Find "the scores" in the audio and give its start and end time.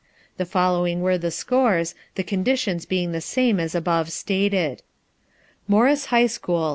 1.19-1.93